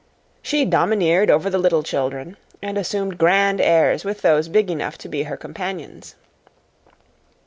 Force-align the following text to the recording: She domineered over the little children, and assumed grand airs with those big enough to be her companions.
She 0.41 0.65
domineered 0.65 1.29
over 1.29 1.47
the 1.47 1.59
little 1.59 1.83
children, 1.83 2.35
and 2.59 2.75
assumed 2.75 3.19
grand 3.19 3.61
airs 3.61 4.03
with 4.03 4.23
those 4.23 4.47
big 4.47 4.71
enough 4.71 4.97
to 4.97 5.07
be 5.07 5.21
her 5.25 5.37
companions. 5.37 6.15